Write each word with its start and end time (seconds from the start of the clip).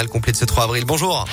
Elle 0.00 0.08
complète 0.08 0.36
ce 0.36 0.44
3 0.44 0.62
avril. 0.62 0.84
Bonjour. 0.84 1.24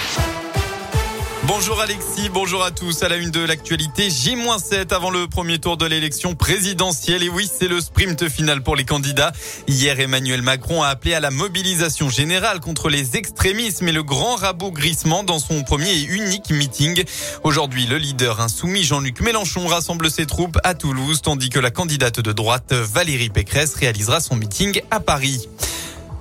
Bonjour 1.44 1.80
Alexis, 1.80 2.30
bonjour 2.34 2.64
à 2.64 2.72
tous. 2.72 3.04
À 3.04 3.10
la 3.10 3.18
une 3.18 3.30
de 3.30 3.42
l'actualité, 3.42 4.10
J-7 4.10 4.92
avant 4.92 5.12
le 5.12 5.28
premier 5.28 5.60
tour 5.60 5.78
de 5.78 5.86
l'élection 5.86 6.34
présidentielle. 6.34 7.22
Et 7.22 7.30
oui, 7.30 7.48
c'est 7.48 7.68
le 7.68 7.80
sprint 7.80 8.28
final 8.28 8.64
pour 8.64 8.76
les 8.76 8.84
candidats. 8.84 9.34
Hier, 9.68 10.00
Emmanuel 10.00 10.42
Macron 10.42 10.82
a 10.82 10.88
appelé 10.88 11.14
à 11.14 11.20
la 11.20 11.30
mobilisation 11.30 12.10
générale 12.10 12.60
contre 12.60 12.90
les 12.90 13.16
extrémismes 13.18 13.88
et 13.88 13.92
le 13.92 14.02
grand 14.02 14.34
rabougrissement 14.34 15.22
dans 15.22 15.38
son 15.38 15.62
premier 15.62 15.92
et 15.92 16.04
unique 16.04 16.50
meeting. 16.50 17.04
Aujourd'hui, 17.44 17.86
le 17.86 18.00
leader 18.00 18.42
insoumis 18.42 18.84
Jean-Luc 18.84 19.22
Mélenchon 19.22 19.68
rassemble 19.68 20.10
ses 20.10 20.26
troupes 20.26 20.58
à 20.64 20.74
Toulouse, 20.74 21.22
tandis 21.22 21.50
que 21.50 21.60
la 21.60 21.70
candidate 21.70 22.20
de 22.20 22.32
droite 22.32 22.74
Valérie 22.74 23.30
Pécresse 23.30 23.76
réalisera 23.76 24.22
son 24.22 24.36
meeting 24.36 24.82
à 24.90 25.00
Paris. 25.00 25.48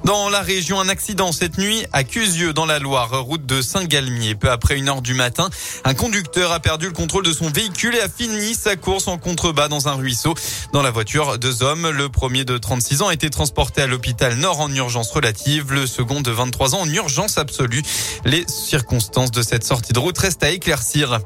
Dans 0.05 0.29
la 0.29 0.43
région, 0.43 0.81
un 0.81 0.91
accident 0.91 1.33
cette 1.33 1.57
nuit 1.57 1.83
à 1.95 2.05
Cusieux 2.05 2.53
dans 2.53 2.67
la 2.67 2.79
Loire, 2.79 3.23
route 3.23 3.47
de 3.47 3.63
Saint-Galmier. 3.63 4.35
Peu 4.35 4.51
après 4.51 4.77
une 4.77 4.91
heure 4.91 5.01
du 5.01 5.15
matin, 5.15 5.49
un 5.85 5.95
conducteur 5.95 6.53
a 6.53 6.61
perdu 6.61 6.85
le 6.85 6.93
contrôle 6.93 7.25
de 7.25 7.33
son 7.33 7.49
véhicule 7.49 7.95
et 7.95 8.03
a 8.03 8.09
fini 8.11 8.55
sa 8.55 8.77
course 8.77 9.09
en 9.09 9.17
contrebas 9.17 9.69
dans 9.69 9.89
un 9.89 9.95
ruisseau. 9.95 10.35
Dans 10.75 10.83
la 10.83 10.91
voiture, 10.91 11.39
deux 11.39 11.63
hommes. 11.63 11.89
Le 11.89 12.11
premier 12.11 12.45
de 12.45 12.59
36 12.59 13.01
ans 13.01 13.09
a 13.09 13.15
été 13.15 13.31
transporté 13.31 13.81
à 13.81 13.87
l'hôpital 13.87 14.35
Nord 14.35 14.61
en 14.61 14.71
urgence 14.75 15.11
relative. 15.11 15.73
Le 15.73 15.87
second 15.87 16.21
de 16.21 16.31
23 16.31 16.75
ans 16.75 16.81
en 16.83 16.89
urgence 16.91 17.39
absolue. 17.39 17.83
Les 18.27 18.45
circonstances 18.47 19.31
de 19.31 19.41
cette 19.41 19.65
sortie 19.65 19.95
de 19.95 19.99
route 19.99 20.19
restent 20.19 20.45
à 20.45 20.51
éclaircir. 20.51 21.21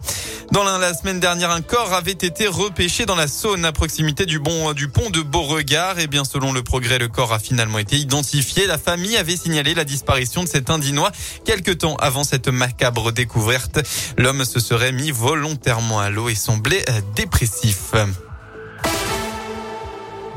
Dans 0.52 0.62
la, 0.62 0.94
semaine 0.94 1.18
dernière, 1.18 1.50
un 1.50 1.62
corps 1.62 1.94
avait 1.94 2.12
été 2.12 2.46
repêché 2.46 3.06
dans 3.06 3.16
la 3.16 3.26
Saône 3.26 3.64
à 3.64 3.72
proximité 3.72 4.24
du, 4.24 4.40
du 4.76 4.88
pont 4.88 5.10
de 5.10 5.20
Beauregard. 5.20 5.98
Et 5.98 6.06
bien, 6.06 6.24
selon 6.24 6.52
le 6.52 6.62
progrès, 6.62 6.98
le 6.98 7.08
corps 7.08 7.32
a 7.32 7.40
finalement 7.40 7.78
été 7.78 7.96
identifié 7.96 8.67
la 8.68 8.78
famille 8.78 9.16
avait 9.16 9.36
signalé 9.36 9.74
la 9.74 9.84
disparition 9.84 10.44
de 10.44 10.48
cet 10.48 10.70
Indinois 10.70 11.10
quelques 11.44 11.78
temps 11.78 11.96
avant 11.96 12.22
cette 12.22 12.48
macabre 12.48 13.12
découverte. 13.12 13.80
L'homme 14.18 14.44
se 14.44 14.60
serait 14.60 14.92
mis 14.92 15.10
volontairement 15.10 16.00
à 16.00 16.10
l'eau 16.10 16.28
et 16.28 16.34
semblait 16.34 16.84
euh, 16.88 17.00
dépressif. 17.16 17.94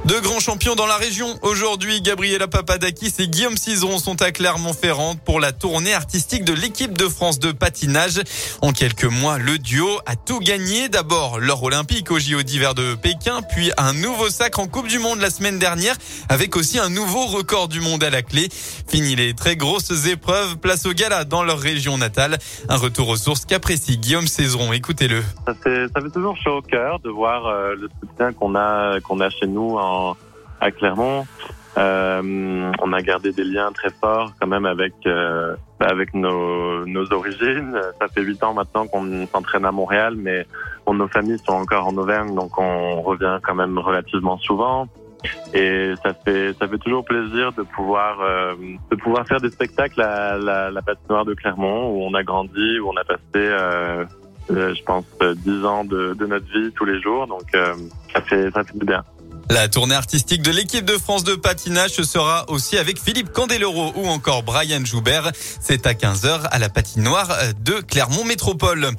Deux 0.06 0.20
grands 0.20 0.40
champions 0.40 0.74
dans 0.74 0.88
la 0.88 0.96
région. 0.96 1.28
Aujourd'hui, 1.44 2.02
Gabriela 2.02 2.48
Papadakis 2.48 3.14
et 3.20 3.28
Guillaume 3.28 3.56
Cizeron 3.56 4.00
sont 4.00 4.20
à 4.24 4.32
Clermont-Ferrand 4.32 5.16
pour 5.16 5.40
la 5.40 5.52
tournée 5.52 5.94
artistique 5.94 6.44
de 6.44 6.54
l'équipe 6.54 6.98
de 6.98 7.08
France 7.08 7.38
de 7.38 7.52
patinage. 7.52 8.20
En 8.64 8.72
quelques 8.72 9.06
mois, 9.06 9.38
le 9.38 9.60
duo 9.60 9.88
a 10.08 10.16
tout 10.16 10.40
gagné. 10.40 10.90
D'abord 10.90 11.40
l'or 11.40 11.62
olympique 11.62 12.10
au 12.10 12.18
JO 12.18 12.42
d'hiver 12.42 12.74
de 12.74 12.96
Pékin, 12.96 13.42
puis 13.44 13.72
un 13.78 13.94
nouveau 13.94 14.30
sacre 14.30 14.60
en 14.60 14.68
Coupe 14.68 14.88
du 14.88 14.98
Monde 14.98 15.20
la 15.20 15.30
semaine 15.30 15.60
dernière, 15.60 15.96
avec 16.30 16.58
aussi 16.58 16.80
un 16.80 16.90
nouveau 16.90 17.28
record 17.28 17.68
du 17.68 17.80
monde 17.80 18.04
à 18.04 18.10
la 18.10 18.24
clé. 18.24 18.50
Fini 18.88 19.16
les 19.16 19.36
très 19.36 19.56
grosses 19.56 20.08
épreuves, 20.08 20.58
place 20.58 20.88
au 20.88 20.94
gala 20.94 21.26
dans 21.26 21.44
leur 21.44 21.60
région 21.60 22.00
natale. 22.00 22.40
Un 22.70 22.78
retour 22.78 23.08
aux 23.10 23.18
sources 23.18 23.46
qu'apprécie 23.46 24.00
Guillaume 24.00 24.28
Cizeron. 24.28 24.74
Écoutez-le. 24.74 25.22
Ça 25.46 25.54
fait, 25.54 26.10
toujours 26.12 26.38
chaud 26.44 26.58
au 26.58 26.62
cœur 26.64 27.00
de 27.00 27.10
voir 27.10 27.46
euh, 27.46 27.76
le 27.76 27.90
soutien 28.02 28.34
qu'on 28.34 28.56
a, 28.56 29.00
qu'on 29.02 29.20
a 29.20 29.30
chez 29.30 29.48
nous 29.48 29.78
en 29.78 30.01
à 30.60 30.72
Clermont. 30.72 31.26
Euh, 31.78 32.72
on 32.82 32.92
a 32.92 33.02
gardé 33.02 33.32
des 33.32 33.46
liens 33.46 33.72
très 33.72 33.92
forts 33.92 34.34
quand 34.40 34.48
même 34.48 34.66
avec 34.66 34.94
euh, 35.06 35.56
avec 35.80 36.14
nos, 36.14 36.86
nos 36.86 37.14
origines. 37.14 37.80
Ça 38.00 38.08
fait 38.10 38.22
huit 38.22 38.44
ans 38.44 38.54
maintenant 38.54 38.88
qu'on 38.88 39.26
s'entraîne 39.28 39.66
à 39.66 39.72
Montréal, 39.72 40.16
mais 40.18 40.46
nos 40.92 41.08
familles 41.08 41.40
sont 41.40 41.54
encore 41.54 41.88
en 41.88 41.96
Auvergne, 41.96 42.36
donc 42.36 42.58
on 42.58 43.02
revient 43.02 43.40
quand 43.42 43.56
même 43.56 43.80
relativement 43.80 44.38
souvent. 44.40 44.90
Et 45.54 45.94
ça 46.04 46.14
fait 46.14 46.54
ça 46.60 46.68
fait 46.68 46.80
toujours 46.80 47.06
plaisir 47.06 47.54
de 47.54 47.62
pouvoir 47.62 48.20
euh, 48.20 48.54
de 48.90 48.96
pouvoir 48.98 49.26
faire 49.26 49.40
des 49.40 49.52
spectacles 49.52 50.02
à 50.02 50.38
la, 50.38 50.72
la 50.72 50.82
patinoire 50.82 51.24
de 51.24 51.34
Clermont 51.34 51.92
où 51.92 52.04
on 52.04 52.14
a 52.16 52.24
grandi, 52.24 52.80
où 52.80 52.90
on 52.90 52.98
a 52.98 53.06
passé 53.06 53.50
je 54.50 54.84
pense 54.84 55.06
dix 55.38 55.64
ans 55.64 55.86
de, 55.86 56.14
de, 56.14 56.26
notre 56.26 56.46
vie 56.52 56.74
tous 56.74 56.84
les 56.84 57.00
jours. 57.00 57.28
Donc 57.28 57.44
ça 57.54 58.22
fait 58.22 58.52
ça 58.52 58.66
fait 58.66 58.78
du 58.78 58.86
bien. 58.86 59.06
La 59.50 59.68
tournée 59.68 59.96
artistique 59.96 60.42
de 60.42 60.52
l'équipe 60.52 60.86
de 60.86 60.98
France 60.98 61.24
de 61.24 61.36
patinage 61.36 62.02
sera 62.04 62.50
aussi 62.50 62.78
avec 62.78 63.02
Philippe 63.02 63.34
Candeloro 63.34 63.92
ou 63.96 64.08
encore 64.08 64.44
Brian 64.44 64.86
Joubert. 64.86 65.32
C'est 65.60 65.86
à 65.86 65.94
15h 65.94 66.48
à 66.50 66.60
la 66.60 66.70
patinoire 66.70 67.30
de 67.60 67.74
Clermont 67.82 68.24
Métropole. 68.24 68.92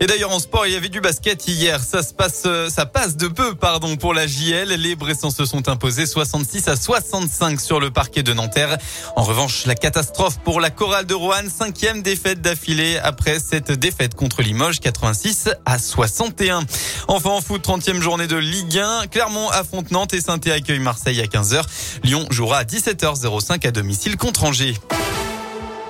Et 0.00 0.06
d'ailleurs 0.06 0.30
en 0.30 0.38
sport, 0.38 0.66
il 0.66 0.74
y 0.74 0.76
avait 0.76 0.88
du 0.88 1.00
basket 1.00 1.48
hier. 1.48 1.80
Ça 1.82 2.02
se 2.02 2.14
passe, 2.14 2.46
ça 2.68 2.86
passe 2.86 3.16
de 3.16 3.26
peu, 3.26 3.54
pardon, 3.54 3.96
pour 3.96 4.14
la 4.14 4.26
JL. 4.26 4.68
Les 4.68 4.94
Bressans 4.94 5.30
se 5.30 5.44
sont 5.44 5.68
imposés 5.68 6.06
66 6.06 6.68
à 6.68 6.76
65 6.76 7.60
sur 7.60 7.80
le 7.80 7.90
parquet 7.90 8.22
de 8.22 8.32
Nanterre. 8.32 8.78
En 9.16 9.22
revanche, 9.22 9.66
la 9.66 9.74
catastrophe 9.74 10.38
pour 10.44 10.60
la 10.60 10.70
chorale 10.70 11.06
de 11.06 11.14
Roanne, 11.14 11.50
cinquième 11.50 12.02
défaite 12.02 12.40
d'affilée 12.40 12.98
après 13.02 13.40
cette 13.40 13.72
défaite 13.72 14.14
contre 14.14 14.42
Limoges, 14.42 14.78
86 14.78 15.50
à 15.64 15.78
61. 15.78 16.64
Enfin 17.08 17.30
en 17.30 17.40
foot, 17.40 17.66
30e 17.66 18.00
journée 18.00 18.26
de 18.26 18.36
Ligue 18.36 18.78
1. 18.78 19.08
Clermont 19.08 19.48
affronte 19.48 19.85
Nantes 19.90 20.14
et 20.14 20.20
saint 20.20 20.38
accueille 20.38 20.78
Marseille 20.78 21.20
à 21.20 21.26
15h. 21.26 21.62
Lyon 22.04 22.26
jouera 22.30 22.58
à 22.58 22.64
17h05 22.64 23.66
à 23.66 23.70
domicile 23.70 24.16
contre 24.16 24.44
Angers. 24.44 24.74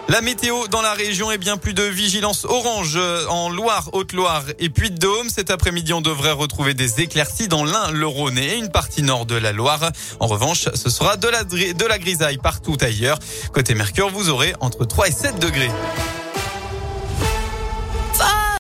La 0.09 0.21
météo 0.21 0.69
dans 0.69 0.83
la 0.83 0.93
région 0.93 1.33
est 1.33 1.39
bien 1.39 1.57
plus 1.57 1.75
de 1.75 1.83
vigilance 1.83 2.45
orange 2.45 2.97
en 3.29 3.51
Loire, 3.51 3.91
Haute-Loire 3.93 4.45
et 4.61 4.69
Puy-de-Dôme. 4.69 5.29
Cet 5.31 5.51
après-midi, 5.51 5.93
on 5.93 6.01
devrait 6.01 6.31
retrouver 6.31 6.75
des 6.75 7.01
éclaircies 7.01 7.49
dans 7.49 7.65
l'Ain, 7.65 7.91
le 7.91 8.07
Rhône 8.07 8.39
et 8.39 8.57
une 8.57 8.71
partie 8.71 9.03
nord 9.03 9.27
de 9.27 9.35
la 9.35 9.51
Loire. 9.51 9.91
En 10.21 10.29
revanche, 10.29 10.69
ce 10.75 10.91
sera 10.91 11.17
de 11.17 11.27
la, 11.27 11.43
de 11.43 11.85
la 11.85 11.99
grisaille 11.99 12.39
partout 12.39 12.77
ailleurs. 12.81 13.19
Côté 13.53 13.75
Mercure, 13.75 14.11
vous 14.11 14.29
aurez 14.31 14.55
entre 14.61 14.85
3 14.85 15.09
et 15.09 15.13
7 15.13 15.41
degrés. 15.41 15.71